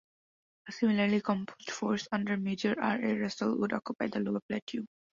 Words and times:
A 0.67 0.71
similarly 0.71 1.21
composed 1.21 1.69
force, 1.69 2.07
under 2.11 2.35
Major 2.35 2.73
R. 2.81 2.95
A. 2.99 3.19
Russell, 3.19 3.59
would 3.59 3.71
occupy 3.71 4.07
the 4.07 4.19
lower 4.19 4.41
plateau. 4.49 4.87